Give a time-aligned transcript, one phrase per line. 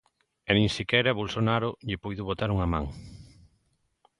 [0.49, 2.85] E nin sequera Bolsonaro lle puido botar unha man.